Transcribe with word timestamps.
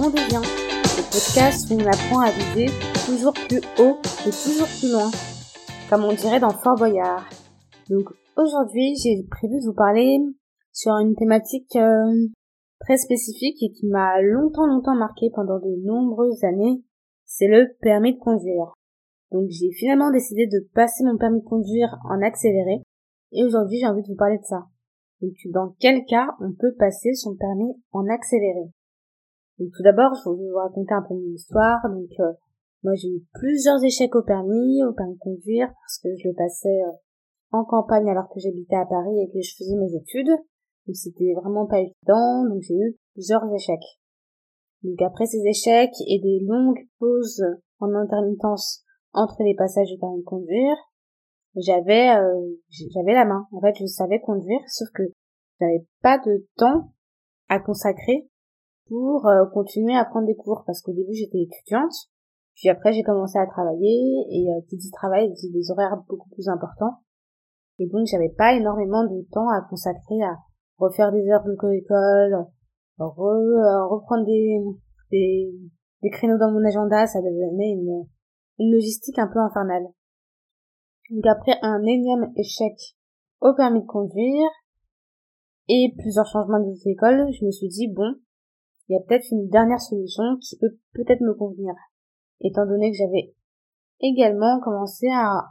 Pont 0.00 0.08
des 0.08 0.32
Liens, 0.32 0.40
le 0.40 1.04
podcast 1.12 1.70
où 1.70 1.74
on 1.74 1.86
apprend 1.86 2.20
à 2.20 2.30
viser 2.30 2.72
toujours 3.04 3.34
plus 3.34 3.60
haut 3.78 3.98
et 4.24 4.32
toujours 4.32 4.68
plus 4.80 4.90
loin, 4.90 5.10
comme 5.90 6.04
on 6.04 6.14
dirait 6.14 6.40
dans 6.40 6.56
Fort 6.56 6.76
Boyard. 6.76 7.28
Donc 7.90 8.08
aujourd'hui, 8.34 8.96
j'ai 8.96 9.22
prévu 9.30 9.60
de 9.60 9.66
vous 9.66 9.74
parler 9.74 10.16
sur 10.72 10.92
une 10.92 11.14
thématique 11.16 11.76
euh, 11.76 12.28
très 12.80 12.96
spécifique 12.96 13.62
et 13.62 13.72
qui 13.72 13.88
m'a 13.88 14.22
longtemps 14.22 14.66
longtemps 14.66 14.96
marqué 14.96 15.28
pendant 15.34 15.58
de 15.58 15.84
nombreuses 15.84 16.44
années, 16.44 16.82
c'est 17.26 17.48
le 17.48 17.76
permis 17.82 18.14
de 18.14 18.20
conduire. 18.20 18.72
Donc 19.32 19.50
j'ai 19.50 19.70
finalement 19.72 20.10
décidé 20.10 20.46
de 20.46 20.66
passer 20.72 21.04
mon 21.04 21.18
permis 21.18 21.42
de 21.42 21.46
conduire 21.46 21.98
en 22.08 22.22
accéléré 22.22 22.80
et 23.32 23.44
aujourd'hui 23.44 23.76
j'ai 23.78 23.86
envie 23.86 24.02
de 24.02 24.08
vous 24.08 24.16
parler 24.16 24.38
de 24.38 24.44
ça. 24.44 24.64
Donc 25.20 25.34
dans 25.52 25.74
quel 25.78 26.06
cas 26.06 26.28
on 26.40 26.54
peut 26.58 26.74
passer 26.78 27.12
son 27.12 27.36
permis 27.36 27.74
en 27.92 28.08
accéléré? 28.08 28.72
Donc 29.60 29.68
tout 29.76 29.82
d'abord 29.82 30.14
je 30.14 30.30
vais 30.30 30.48
vous 30.48 30.56
raconter 30.56 30.94
un 30.94 31.02
peu 31.02 31.12
mon 31.12 31.34
histoire. 31.34 31.80
Donc 31.84 32.08
euh, 32.18 32.32
moi 32.82 32.94
j'ai 32.94 33.08
eu 33.08 33.22
plusieurs 33.34 33.84
échecs 33.84 34.16
au 34.16 34.22
permis, 34.22 34.82
au 34.82 34.94
permis 34.94 35.14
de 35.14 35.18
conduire 35.18 35.68
parce 35.68 35.98
que 36.02 36.08
je 36.16 36.28
le 36.28 36.34
passais 36.34 36.80
euh, 36.80 36.96
en 37.52 37.64
campagne 37.66 38.08
alors 38.08 38.30
que 38.32 38.40
j'habitais 38.40 38.76
à 38.76 38.86
Paris 38.86 39.20
et 39.20 39.28
que 39.28 39.42
je 39.42 39.54
faisais 39.54 39.76
mes 39.76 39.94
études. 39.94 40.32
Donc 40.86 40.96
c'était 40.96 41.34
vraiment 41.36 41.66
pas 41.66 41.80
évident, 41.80 42.48
donc 42.48 42.62
j'ai 42.62 42.74
eu 42.74 42.96
plusieurs 43.12 43.44
échecs. 43.52 44.00
Donc 44.82 45.00
après 45.02 45.26
ces 45.26 45.44
échecs 45.46 45.94
et 46.08 46.18
des 46.20 46.40
longues 46.40 46.88
pauses 46.98 47.44
en 47.80 47.94
intermittence 47.94 48.82
entre 49.12 49.42
les 49.42 49.54
passages 49.54 49.88
du 49.88 49.98
permis 49.98 50.20
de 50.20 50.24
conduire, 50.24 50.76
j'avais 51.54 52.16
euh, 52.16 52.56
j'avais 52.94 53.12
la 53.12 53.26
main. 53.26 53.46
En 53.52 53.60
fait, 53.60 53.74
je 53.78 53.84
savais 53.84 54.20
conduire, 54.20 54.60
sauf 54.68 54.88
que 54.94 55.02
j'avais 55.60 55.84
pas 56.00 56.16
de 56.16 56.46
temps 56.56 56.94
à 57.50 57.60
consacrer 57.60 58.29
pour 58.90 59.26
euh, 59.26 59.46
continuer 59.46 59.96
à 59.96 60.04
prendre 60.04 60.26
des 60.26 60.36
cours. 60.36 60.64
Parce 60.66 60.82
qu'au 60.82 60.92
début 60.92 61.14
j'étais 61.14 61.40
étudiante, 61.40 61.94
puis 62.54 62.68
après 62.68 62.92
j'ai 62.92 63.02
commencé 63.02 63.38
à 63.38 63.46
travailler. 63.46 64.26
Et 64.28 64.50
euh, 64.50 64.60
qui 64.68 64.76
dit 64.76 64.90
travail 64.90 65.32
dit 65.32 65.50
des 65.50 65.70
horaires 65.70 65.96
beaucoup 66.08 66.28
plus 66.30 66.48
importants. 66.48 66.98
Et 67.78 67.86
donc 67.86 68.06
j'avais 68.06 68.34
pas 68.36 68.52
énormément 68.52 69.04
de 69.04 69.24
temps 69.30 69.48
à 69.48 69.62
consacrer 69.62 70.20
à 70.22 70.36
refaire 70.76 71.12
des 71.12 71.26
heures 71.30 71.44
de 71.44 71.54
école, 71.72 72.46
re, 72.98 73.88
reprendre 73.88 74.26
des, 74.26 74.58
des 75.10 75.54
des 76.02 76.10
créneaux 76.10 76.38
dans 76.38 76.50
mon 76.50 76.64
agenda, 76.66 77.06
ça 77.06 77.20
devenait 77.20 77.72
une 77.72 78.04
une 78.58 78.72
logistique 78.72 79.18
un 79.18 79.28
peu 79.28 79.38
infernale. 79.38 79.84
Donc 81.10 81.26
après 81.26 81.56
un 81.62 81.82
énième 81.82 82.32
échec 82.36 82.74
au 83.40 83.54
permis 83.54 83.80
de 83.80 83.86
conduire 83.86 84.50
et 85.68 85.94
plusieurs 85.98 86.26
changements 86.26 86.60
d'école, 86.60 87.26
je 87.32 87.44
me 87.44 87.50
suis 87.50 87.68
dit 87.68 87.88
bon, 87.88 88.14
il 88.90 88.94
y 88.94 88.96
a 88.96 89.06
peut-être 89.06 89.30
une 89.30 89.48
dernière 89.48 89.80
solution 89.80 90.24
qui 90.42 90.58
peut 90.58 90.76
peut-être 90.94 91.20
me 91.20 91.32
convenir, 91.34 91.72
étant 92.40 92.66
donné 92.66 92.90
que 92.90 92.96
j'avais 92.96 93.36
également 94.00 94.58
commencé 94.58 95.06
à 95.14 95.44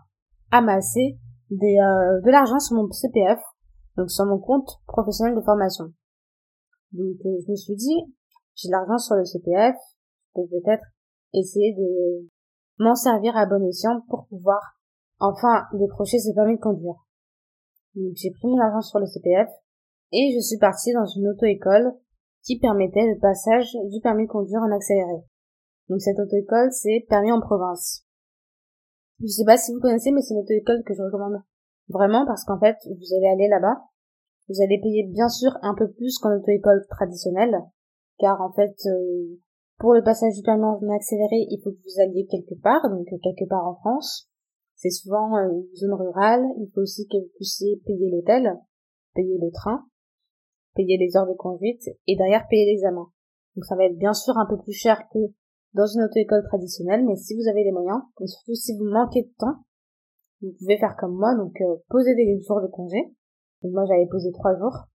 amasser 0.52 1.18
euh, 1.50 2.20
de 2.20 2.32
l'argent 2.32 2.60
sur 2.60 2.76
mon 2.76 2.92
CPF, 2.92 3.40
donc 3.96 4.12
sur 4.12 4.26
mon 4.26 4.40
compte 4.40 4.70
professionnel 4.88 5.36
de 5.36 5.42
formation. 5.42 5.86
Donc 6.92 7.16
euh, 7.26 7.40
je 7.46 7.50
me 7.50 7.56
suis 7.56 7.78
dit, 7.78 8.14
j'ai 8.56 8.68
de 8.68 8.74
l'argent 8.74 8.98
sur 8.98 9.16
le 9.16 9.24
CPF, 9.24 9.76
je 10.36 10.42
peux 10.42 10.48
peut-être 10.50 10.84
essayer 11.32 11.74
de 11.76 12.28
m'en 12.78 12.96
servir 12.96 13.38
à 13.38 13.46
bon 13.46 13.66
escient 13.70 14.02
pour 14.10 14.28
pouvoir 14.28 14.60
enfin 15.20 15.64
décrocher 15.76 16.20
ce 16.20 16.34
permis 16.36 16.58
de 16.58 16.62
conduire. 16.62 17.08
Donc 17.96 18.12
j'ai 18.16 18.32
pris 18.32 18.50
mon 18.50 18.60
argent 18.60 18.82
sur 18.82 19.00
le 19.00 19.06
CPF 19.06 19.48
et 20.12 20.34
je 20.36 20.42
suis 20.42 20.58
partie 20.58 20.92
dans 20.92 21.06
une 21.06 21.30
auto-école 21.30 21.94
qui 22.44 22.60
permettait 22.60 23.08
le 23.08 23.20
passage 23.20 23.72
du 23.90 24.00
permis 24.02 24.26
de 24.26 24.32
conduire 24.32 24.62
en 24.62 24.72
accéléré. 24.76 25.24
Donc 25.90 26.02
cette 26.02 26.20
auto-école, 26.20 26.72
c'est 26.72 27.06
permis 27.10 27.32
en 27.32 27.42
province. 27.42 28.06
Je 29.22 29.28
sais 29.28 29.46
pas 29.46 29.58
si 29.58 29.74
vous 29.74 29.80
connaissez, 29.80 30.12
mais 30.12 30.22
c'est 30.22 30.34
une 30.34 30.42
auto-école 30.42 30.84
que 30.86 30.94
je 30.94 31.02
recommande 31.02 31.42
vraiment 31.90 32.26
parce 32.26 32.46
qu'en 32.46 32.60
fait, 32.60 32.78
vous 32.86 33.16
allez 33.18 33.28
aller 33.28 33.48
là-bas, 33.50 33.82
vous 34.48 34.62
allez 34.62 34.80
payer 34.82 35.08
bien 35.08 35.30
sûr 35.30 35.52
un 35.62 35.76
peu 35.76 35.92
plus 35.92 36.18
qu'en 36.20 36.36
auto-école 36.36 36.86
traditionnelle, 36.90 37.60
car 38.18 38.40
en 38.42 38.52
fait, 38.52 38.76
euh, 38.86 39.40
pour 39.78 39.94
le 39.94 40.04
passage 40.04 40.36
du 40.36 40.44
permis 40.44 40.64
en 40.64 40.96
accéléré, 40.96 41.48
il 41.50 41.60
faut 41.64 41.72
que 41.72 41.82
vous 41.84 42.02
alliez 42.02 42.28
quelque 42.28 42.60
part, 42.62 42.90
donc 42.90 43.08
quelque 43.08 43.48
part 43.48 43.66
en 43.66 43.76
France. 43.76 44.30
C'est 44.76 44.90
souvent 44.90 45.36
euh, 45.36 45.50
une 45.50 45.76
zone 45.76 45.94
rurale. 45.94 46.46
Il 46.58 46.70
faut 46.74 46.82
aussi 46.82 47.08
que 47.08 47.18
vous 47.18 47.32
puissiez 47.36 47.82
payer 47.86 48.10
l'hôtel, 48.10 48.58
payer 49.14 49.38
le 49.42 49.52
train, 49.52 49.86
payer 50.80 50.98
les 50.98 51.18
heures 51.18 51.28
de 51.28 51.36
conduite 51.36 51.84
et 52.08 52.16
derrière 52.16 52.48
payer 52.48 52.72
l'examen. 52.72 53.12
Donc 53.56 53.66
ça 53.66 53.76
va 53.76 53.84
être 53.84 53.98
bien 53.98 54.14
sûr 54.14 54.38
un 54.38 54.46
peu 54.46 54.58
plus 54.58 54.72
cher 54.72 55.04
que 55.12 55.20
dans 55.74 55.86
une 55.86 56.04
auto-école 56.04 56.44
traditionnelle, 56.48 57.04
mais 57.06 57.18
si 57.18 57.36
vous 57.36 57.48
avez 57.50 57.64
les 57.66 57.72
moyens, 57.72 58.00
et 58.22 58.28
surtout 58.28 58.56
si 58.56 58.78
vous 58.78 58.86
manquez 58.86 59.24
de 59.24 59.34
temps, 59.38 59.60
vous 60.42 60.56
pouvez 60.58 60.78
faire 60.78 60.96
comme 60.98 61.16
moi, 61.16 61.36
donc 61.36 61.60
euh, 61.60 61.76
poser 61.90 62.16
des 62.16 62.40
jours 62.48 62.62
de 62.62 62.68
congé. 62.68 63.12
Moi 63.64 63.84
j'avais 63.86 64.08
posé 64.08 64.32
trois 64.32 64.58
jours. 64.58 64.88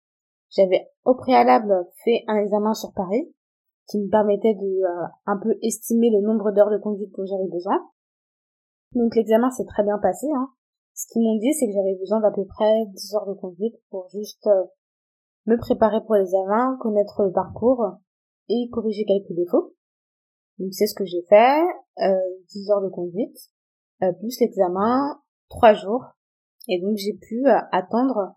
J'avais 0.56 0.88
au 1.04 1.14
préalable 1.14 1.86
fait 2.02 2.24
un 2.28 2.36
examen 2.36 2.72
sur 2.72 2.92
Paris 2.94 3.30
qui 3.86 4.00
me 4.00 4.08
permettait 4.08 4.54
de 4.54 4.80
euh, 4.82 5.06
un 5.26 5.36
peu 5.36 5.52
estimer 5.60 6.08
le 6.10 6.22
nombre 6.22 6.50
d'heures 6.52 6.70
de 6.70 6.78
conduite 6.78 7.12
dont 7.14 7.26
j'avais 7.26 7.50
besoin. 7.52 7.76
Donc 8.92 9.14
l'examen 9.14 9.50
s'est 9.50 9.66
très 9.66 9.82
bien 9.82 9.98
passé. 9.98 10.26
Hein. 10.34 10.48
Ce 10.94 11.06
qu'ils 11.12 11.22
m'ont 11.22 11.36
dit, 11.36 11.52
c'est 11.52 11.66
que 11.66 11.72
j'avais 11.72 11.96
besoin 11.98 12.20
d'à 12.20 12.30
peu 12.30 12.46
près 12.46 12.86
10 12.86 13.14
heures 13.16 13.26
de 13.26 13.34
conduite 13.34 13.74
pour 13.90 14.08
juste 14.08 14.46
euh, 14.46 14.64
me 15.46 15.56
préparer 15.56 16.00
pour 16.04 16.14
l'examen, 16.14 16.76
connaître 16.80 17.22
le 17.22 17.32
parcours 17.32 17.98
et 18.48 18.68
corriger 18.72 19.04
quelques 19.04 19.32
défauts. 19.32 19.74
Donc 20.58 20.72
c'est 20.72 20.86
ce 20.86 20.94
que 20.94 21.04
j'ai 21.04 21.22
fait, 21.28 21.62
euh, 22.02 22.20
10 22.48 22.70
heures 22.70 22.82
de 22.82 22.88
conduite, 22.88 23.36
euh, 24.02 24.12
plus 24.12 24.38
l'examen, 24.40 25.20
3 25.48 25.74
jours. 25.74 26.04
Et 26.68 26.80
donc 26.80 26.96
j'ai 26.96 27.14
pu 27.14 27.46
euh, 27.46 27.58
attendre 27.72 28.34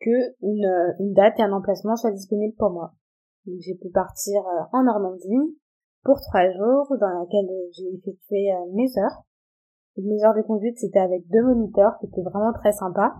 que 0.00 0.34
une, 0.42 0.94
une 1.00 1.12
date 1.12 1.38
et 1.38 1.42
un 1.42 1.52
emplacement 1.52 1.96
soient 1.96 2.12
disponibles 2.12 2.56
pour 2.56 2.70
moi. 2.70 2.92
Donc 3.46 3.56
j'ai 3.60 3.74
pu 3.74 3.90
partir 3.90 4.42
en 4.72 4.84
Normandie 4.84 5.58
pour 6.04 6.20
3 6.20 6.50
jours 6.52 6.96
dans 7.00 7.20
laquelle 7.20 7.50
j'ai 7.72 7.92
effectué 7.94 8.50
mes 8.72 8.98
heures 8.98 9.24
mes 10.00 10.24
heures 10.24 10.34
de 10.34 10.42
conduite, 10.42 10.78
c'était 10.78 10.98
avec 10.98 11.28
deux 11.28 11.42
moniteurs, 11.42 11.92
c'était 12.00 12.22
vraiment 12.22 12.52
très 12.52 12.72
sympa. 12.72 13.14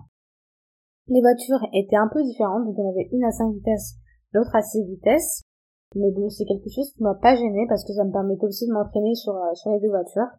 Les 1.09 1.21
voitures 1.21 1.67
étaient 1.73 1.97
un 1.97 2.09
peu 2.13 2.23
différentes, 2.23 2.65
donc 2.65 2.79
en 2.79 2.89
avait 2.89 3.09
une 3.13 3.25
à 3.25 3.33
5 3.33 3.53
vitesses, 3.55 3.97
l'autre 4.33 4.55
à 4.55 4.63
6 4.63 4.85
vitesses. 4.85 5.43
Mais 5.95 6.11
bon, 6.11 6.31
c'est 6.31 6.45
quelque 6.45 6.71
chose 6.71 6.93
qui 6.93 7.03
m'a 7.03 7.15
pas 7.15 7.35
gêné 7.35 7.67
parce 7.69 7.85
que 7.85 7.93
ça 7.93 8.05
me 8.05 8.13
permettait 8.13 8.47
aussi 8.47 8.67
de 8.67 8.73
m'entraîner 8.73 9.15
sur, 9.15 9.35
euh, 9.35 9.73
les 9.73 9.81
deux 9.81 9.91
voitures. 9.91 10.31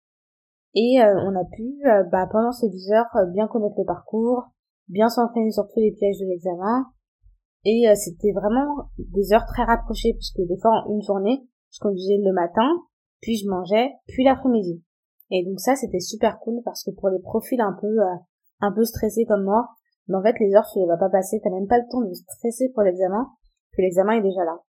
Et 0.74 1.00
euh, 1.00 1.14
on 1.28 1.36
a 1.36 1.46
pu, 1.46 1.78
euh, 1.86 2.04
bah, 2.12 2.28
pendant 2.32 2.52
ces 2.52 2.70
10 2.70 2.92
heures, 2.94 3.28
bien 3.34 3.48
connaître 3.48 3.76
le 3.78 3.86
parcours, 3.86 4.46
bien 4.88 5.10
s'entraîner 5.10 5.52
sur 5.52 5.68
tous 5.68 5.80
les 5.80 5.92
pièges 5.92 6.18
de 6.20 6.26
l'examen. 6.26 6.88
Et 7.66 7.86
c'était 7.96 8.34
vraiment 8.34 8.90
des 8.98 9.32
heures 9.32 9.46
très 9.46 9.64
rapprochées, 9.64 10.14
puisque 10.14 10.42
des 10.46 10.58
fois, 10.62 10.84
en 10.86 10.96
une 10.96 11.02
journée, 11.02 11.48
je 11.72 11.80
conduisais 11.80 12.18
le 12.18 12.34
matin, 12.34 12.68
puis 13.22 13.38
je 13.38 13.48
mangeais, 13.48 13.90
puis 14.06 14.26
l'après-midi. 14.26 14.84
Et 15.32 15.46
donc 15.46 15.62
ça, 15.62 15.74
c'était 15.78 16.02
super 16.02 16.40
cool 16.40 16.62
parce 16.66 16.84
que 16.84 16.92
pour 16.92 17.08
les 17.08 17.20
profils 17.20 17.62
un 17.62 17.72
peu, 17.80 17.88
un 18.60 18.72
peu 18.74 18.84
stressés 18.84 19.24
comme 19.26 19.46
moi, 19.46 19.70
mais 20.08 20.16
en 20.16 20.22
fait, 20.22 20.36
les 20.40 20.54
heures, 20.56 20.68
tu 20.72 20.80
les 20.80 20.86
vas 20.86 20.98
pas 20.98 21.10
passer, 21.10 21.40
t'as 21.44 21.50
même 21.50 21.68
pas 21.68 21.78
le 21.78 21.90
temps 21.90 22.02
de 22.02 22.14
stresser 22.14 22.70
pour 22.74 22.84
l'examen, 22.84 23.28
que 23.76 23.82
l'examen 23.82 24.14
est 24.14 24.22
déjà 24.22 24.44
là. 24.44 24.60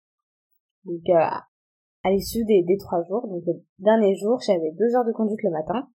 Donc, 0.84 1.08
euh, 1.08 1.38
à 2.04 2.10
l'issue 2.10 2.44
des, 2.44 2.64
trois 2.78 3.02
jours, 3.02 3.26
donc 3.26 3.42
le 3.46 3.54
dernier 3.78 4.14
jour, 4.14 4.38
j'avais 4.40 4.72
deux 4.72 4.94
heures 4.94 5.04
de 5.04 5.12
conduite 5.12 5.42
le 5.42 5.50
matin, 5.50 5.88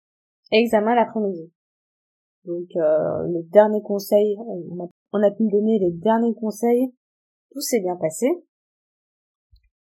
et 0.51 0.57
examen 0.57 0.95
l'après-midi. 0.95 1.51
Donc, 2.45 2.67
euh, 2.75 3.27
le 3.27 3.43
dernier 3.51 3.81
conseil, 3.81 4.35
on 5.11 5.23
a, 5.23 5.31
pu 5.31 5.43
me 5.43 5.51
donner 5.51 5.79
les 5.79 5.91
derniers 5.91 6.33
conseils, 6.33 6.93
tout 7.51 7.61
s'est 7.61 7.81
bien 7.81 7.95
passé. 7.95 8.27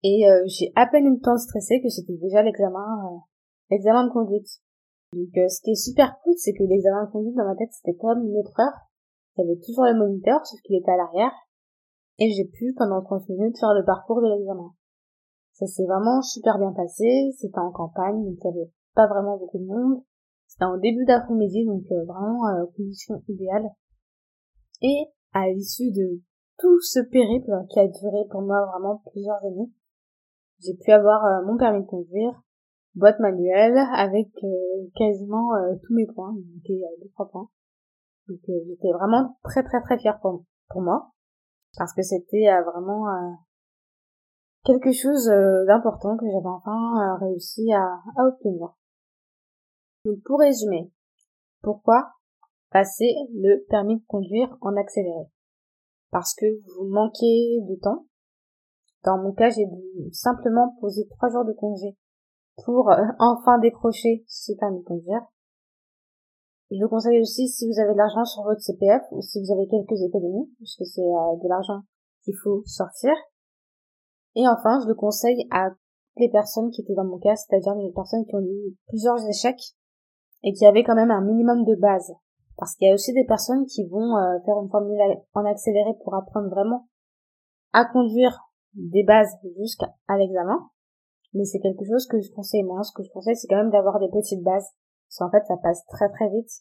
Et 0.03 0.29
euh, 0.29 0.43
j'ai 0.45 0.71
à 0.75 0.85
peine 0.85 1.05
eu 1.05 1.15
le 1.15 1.19
temps 1.19 1.33
de 1.33 1.39
stresser 1.39 1.81
que 1.81 1.89
c'était 1.89 2.17
déjà 2.17 2.43
l'examen, 2.43 3.23
l'examen 3.71 4.05
de 4.05 4.11
conduite. 4.11 4.61
Donc 5.13 5.35
euh, 5.37 5.47
ce 5.47 5.61
qui 5.61 5.71
est 5.71 5.75
super 5.75 6.19
cool, 6.21 6.35
c'est 6.37 6.53
que 6.53 6.63
l'examen 6.63 7.05
de 7.05 7.11
conduite 7.11 7.35
dans 7.35 7.45
ma 7.45 7.55
tête 7.55 7.71
c'était 7.71 7.97
comme 7.97 8.23
une 8.23 8.37
autre 8.37 8.53
heure. 8.59 8.77
Il 9.37 9.45
y 9.45 9.47
avait 9.47 9.59
toujours 9.59 9.85
le 9.85 9.97
moniteur, 9.97 10.45
sauf 10.45 10.59
qu'il 10.61 10.75
était 10.75 10.91
à 10.91 10.97
l'arrière. 10.97 11.31
Et 12.19 12.31
j'ai 12.31 12.45
pu, 12.45 12.73
pendant 12.77 13.01
30 13.01 13.27
minutes, 13.29 13.59
faire 13.59 13.73
le 13.73 13.83
parcours 13.83 14.21
de 14.21 14.27
l'examen. 14.27 14.73
Ça 15.53 15.67
s'est 15.67 15.85
vraiment 15.85 16.21
super 16.21 16.57
bien 16.57 16.71
passé. 16.71 17.31
C'était 17.37 17.59
en 17.59 17.71
campagne, 17.71 18.23
donc 18.23 18.37
il 18.41 18.45
y 18.45 18.49
avait 18.49 18.71
pas 18.93 19.07
vraiment 19.07 19.37
beaucoup 19.37 19.59
de 19.59 19.65
monde. 19.65 20.01
C'était 20.47 20.65
en 20.65 20.77
début 20.77 21.05
d'après-midi, 21.05 21.65
donc 21.65 21.83
euh, 21.91 22.05
vraiment 22.05 22.47
euh, 22.47 22.65
condition 22.77 23.21
idéale. 23.27 23.69
Et 24.81 25.05
à 25.33 25.49
l'issue 25.49 25.91
de 25.91 26.21
tout 26.57 26.79
ce 26.81 26.99
périple 26.99 27.51
qui 27.69 27.79
a 27.79 27.87
duré 27.87 28.25
pour 28.29 28.41
moi 28.41 28.65
vraiment 28.71 29.01
plusieurs 29.11 29.43
années, 29.43 29.69
j'ai 30.63 30.73
pu 30.73 30.91
avoir 30.91 31.23
euh, 31.25 31.45
mon 31.45 31.57
permis 31.57 31.81
de 31.81 31.87
conduire, 31.87 32.41
boîte 32.95 33.19
manuelle 33.19 33.77
avec 33.95 34.29
euh, 34.43 34.89
quasiment 34.95 35.51
tous 35.83 35.93
mes 35.93 36.05
points, 36.07 36.33
euh, 36.33 36.71
deux 37.01 37.09
trois 37.13 37.29
points. 37.29 37.49
Donc 38.27 38.39
j'étais 38.47 38.91
vraiment 38.91 39.37
très 39.43 39.63
très 39.63 39.81
très 39.81 39.99
fière 39.99 40.19
pour, 40.19 40.43
moi 40.75 41.11
parce 41.77 41.93
que 41.93 42.01
c'était 42.01 42.47
vraiment 42.63 43.05
quelque 44.63 44.91
chose 44.91 45.29
euh, 45.29 45.65
d'important 45.65 46.17
que 46.17 46.25
j'avais 46.25 46.47
enfin 46.47 47.17
réussi 47.21 47.71
à, 47.73 47.83
à 48.17 48.25
obtenir. 48.25 48.69
Donc 50.05 50.21
pour 50.23 50.39
résumer, 50.39 50.91
pourquoi 51.61 52.13
passer 52.71 53.13
le 53.33 53.65
permis 53.69 53.99
de 53.99 54.05
conduire 54.07 54.57
en 54.61 54.75
accéléré? 54.75 55.25
Parce 56.11 56.33
que 56.33 56.45
vous 56.45 56.87
manquez 56.87 57.61
de 57.61 57.79
temps. 57.81 58.05
Dans 59.03 59.17
mon 59.17 59.33
cas, 59.33 59.49
j'ai 59.49 59.65
dû 59.65 60.13
simplement 60.13 60.75
poser 60.79 61.07
trois 61.07 61.29
jours 61.29 61.45
de 61.45 61.53
congé 61.53 61.95
pour 62.63 62.91
enfin 63.19 63.59
décrocher 63.59 64.23
ce 64.27 64.53
permis 64.53 64.79
de 64.79 64.85
conduire. 64.85 65.21
Je 66.71 66.81
vous 66.81 66.89
conseille 66.89 67.21
aussi 67.21 67.47
si 67.47 67.67
vous 67.67 67.79
avez 67.79 67.93
de 67.93 67.97
l'argent 67.97 68.25
sur 68.25 68.43
votre 68.43 68.61
CPF 68.61 69.03
ou 69.11 69.21
si 69.21 69.39
vous 69.39 69.53
avez 69.53 69.67
quelques 69.67 70.01
économies, 70.01 70.49
puisque 70.57 70.85
c'est 70.85 71.01
euh, 71.01 71.35
de 71.41 71.47
l'argent 71.47 71.81
qu'il 72.23 72.35
faut 72.43 72.63
sortir. 72.65 73.13
Et 74.35 74.47
enfin, 74.47 74.79
je 74.81 74.87
le 74.87 74.95
conseille 74.95 75.47
à 75.51 75.69
toutes 75.69 75.79
les 76.17 76.29
personnes 76.29 76.71
qui 76.71 76.81
étaient 76.81 76.95
dans 76.95 77.05
mon 77.05 77.19
cas, 77.19 77.35
c'est-à-dire 77.35 77.75
les 77.75 77.91
personnes 77.91 78.25
qui 78.25 78.35
ont 78.35 78.41
eu 78.41 78.75
plusieurs 78.87 79.23
échecs 79.29 79.75
et 80.43 80.53
qui 80.53 80.65
avaient 80.65 80.83
quand 80.83 80.95
même 80.95 81.11
un 81.11 81.21
minimum 81.21 81.65
de 81.65 81.75
base. 81.75 82.11
Parce 82.57 82.75
qu'il 82.75 82.87
y 82.87 82.91
a 82.91 82.93
aussi 82.93 83.13
des 83.13 83.25
personnes 83.25 83.65
qui 83.65 83.85
vont 83.87 84.17
euh, 84.17 84.39
faire 84.45 84.57
une 84.57 84.69
formule 84.69 84.99
en 85.33 85.45
accéléré 85.45 85.91
pour 86.03 86.15
apprendre 86.15 86.49
vraiment 86.49 86.87
à 87.73 87.85
conduire 87.85 88.39
des 88.73 89.03
bases 89.03 89.33
jusqu'à 89.57 89.93
l'examen. 90.17 90.69
Mais 91.33 91.43
c'est 91.43 91.59
quelque 91.59 91.85
chose 91.85 92.07
que 92.07 92.19
je 92.19 92.31
conseille 92.31 92.63
moi. 92.63 92.81
Ce 92.83 92.93
que 92.93 93.03
je 93.03 93.11
conseille, 93.11 93.35
c'est 93.35 93.47
quand 93.47 93.57
même 93.57 93.71
d'avoir 93.71 93.99
des 93.99 94.09
petites 94.09 94.41
bases 94.41 94.71
parce 95.15 95.31
qu'en 95.31 95.39
fait, 95.39 95.45
ça 95.45 95.57
passe 95.57 95.85
très 95.87 96.09
très 96.09 96.29
vite. 96.29 96.51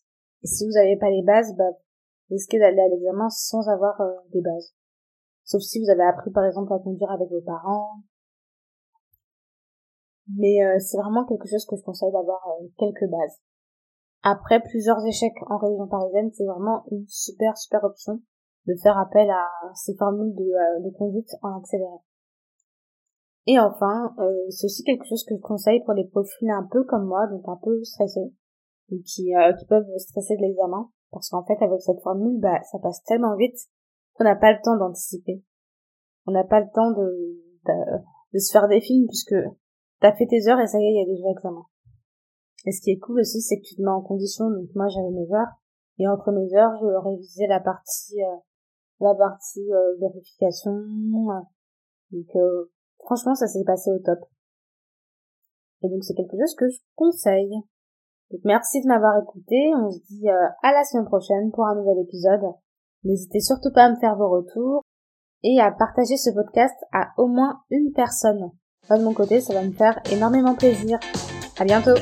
Et 0.43 0.47
si 0.47 0.65
vous 0.65 0.73
n'avez 0.73 0.97
pas 0.97 1.11
les 1.11 1.23
bases, 1.23 1.55
bah, 1.57 1.71
risquez 2.31 2.59
d'aller 2.59 2.81
à 2.81 2.89
l'examen 2.89 3.29
sans 3.31 3.69
avoir 3.69 4.01
euh, 4.01 4.15
des 4.33 4.43
bases. 4.43 4.75
Sauf 5.45 5.61
si 5.61 5.81
vous 5.81 5.91
avez 5.91 6.05
appris 6.05 6.31
par 6.31 6.45
exemple 6.45 6.73
à 6.73 6.79
conduire 6.79 7.11
avec 7.11 7.29
vos 7.31 7.41
parents. 7.41 8.01
Mais 10.37 10.65
euh, 10.65 10.79
c'est 10.79 10.99
vraiment 10.99 11.25
quelque 11.27 11.49
chose 11.49 11.67
que 11.67 11.77
je 11.77 11.83
conseille 11.83 12.13
d'avoir 12.13 12.47
euh, 12.49 12.67
quelques 12.79 13.11
bases. 13.11 13.41
Après 14.23 14.61
plusieurs 14.61 15.05
échecs 15.05 15.37
en 15.49 15.59
région 15.59 15.87
parisienne, 15.89 16.31
c'est 16.33 16.47
vraiment 16.47 16.85
une 16.91 17.05
super 17.09 17.59
super 17.59 17.85
option 17.85 18.21
de 18.67 18.75
faire 18.83 18.97
appel 18.97 19.29
à 19.31 19.51
ces 19.75 19.95
formules 19.97 20.35
de, 20.35 20.85
de 20.85 20.97
conduite 20.97 21.29
en 21.43 21.59
accéléré. 21.59 21.99
Et 23.47 23.59
enfin, 23.59 24.15
euh, 24.19 24.51
c'est 24.51 24.67
aussi 24.67 24.85
quelque 24.85 25.05
chose 25.05 25.25
que 25.25 25.37
je 25.37 25.41
conseille 25.41 25.83
pour 25.85 25.93
les 25.93 26.07
profils 26.07 26.51
un 26.51 26.67
peu 26.71 26.83
comme 26.85 27.05
moi, 27.07 27.27
donc 27.27 27.43
un 27.47 27.59
peu 27.63 27.83
stressés, 27.85 28.33
qui, 28.89 29.35
euh, 29.35 29.53
qui 29.55 29.67
peuvent 29.67 29.87
stresser 29.99 30.37
de 30.37 30.43
l'examen, 30.43 30.91
parce 31.11 31.29
qu'en 31.29 31.45
fait, 31.45 31.63
avec 31.63 31.81
cette 31.81 32.01
formule, 32.03 32.41
bah, 32.41 32.61
ça 32.71 32.79
passe 32.79 33.03
tellement 33.05 33.37
vite 33.37 33.57
qu'on 34.15 34.25
n'a 34.25 34.37
pas 34.37 34.53
le 34.53 34.59
temps 34.63 34.77
d'anticiper. 34.77 35.43
On 36.27 36.33
n'a 36.33 36.45
pas 36.45 36.61
le 36.61 36.67
temps 36.75 36.91
de, 36.91 37.43
de, 38.33 38.39
se 38.39 38.53
faire 38.53 38.69
des 38.69 38.81
films, 38.81 39.07
puisque 39.07 39.37
t'as 40.01 40.15
fait 40.15 40.27
tes 40.27 40.49
heures 40.49 40.61
et 40.61 40.67
ça 40.67 40.79
y 40.79 40.85
est, 40.85 40.93
il 40.93 40.99
y 40.99 41.03
a 41.03 41.07
déjà 41.07 41.29
l'examen. 41.29 41.65
Et 42.67 42.73
ce 42.73 42.81
qui 42.81 42.91
est 42.91 42.99
cool 42.99 43.21
aussi, 43.21 43.41
c'est 43.43 43.59
que 43.59 43.67
tu 43.67 43.77
te 43.77 43.83
mets 43.83 43.91
en 43.91 44.01
condition, 44.01 44.49
donc 44.51 44.69
moi 44.75 44.89
j'avais 44.89 45.11
mes 45.11 45.33
heures, 45.35 45.53
et 45.99 46.09
entre 46.09 46.33
mes 46.33 46.55
heures, 46.55 46.73
je 46.81 47.09
révisais 47.09 47.47
la 47.47 47.61
partie, 47.61 48.23
euh, 48.23 48.37
la 49.01 49.15
partie 49.15 49.69
vérification, 50.01 50.73
donc 52.11 52.31
Franchement, 53.05 53.35
ça 53.35 53.47
s'est 53.47 53.65
passé 53.65 53.91
au 53.91 53.99
top. 53.99 54.19
Et 55.83 55.89
donc 55.89 56.03
c'est 56.05 56.15
quelque 56.15 56.37
chose 56.39 56.55
que 56.55 56.69
je 56.69 56.79
conseille. 56.95 57.55
Merci 58.45 58.81
de 58.83 58.89
m'avoir 58.89 59.23
écouté. 59.23 59.73
On 59.77 59.91
se 59.91 59.99
dit 60.11 60.29
euh, 60.29 60.49
à 60.63 60.73
la 60.73 60.85
semaine 60.85 61.07
prochaine 61.07 61.51
pour 61.53 61.67
un 61.67 61.75
nouvel 61.75 62.03
épisode. 62.03 62.43
N'hésitez 63.05 63.41
surtout 63.41 63.73
pas 63.73 63.85
à 63.85 63.91
me 63.91 63.97
faire 63.97 64.17
vos 64.17 64.31
retours 64.31 64.83
et 65.43 65.61
à 65.61 65.71
partager 65.71 66.17
ce 66.17 66.31
podcast 66.31 66.75
à 66.93 67.09
au 67.19 67.27
moins 67.27 67.61
une 67.71 67.93
personne. 67.93 68.51
Moi 68.89 68.99
de 68.99 69.05
mon 69.05 69.15
côté, 69.15 69.41
ça 69.41 69.55
va 69.55 69.63
me 69.63 69.73
faire 69.73 70.01
énormément 70.11 70.55
plaisir. 70.55 70.99
À 71.59 71.65
bientôt! 71.65 71.95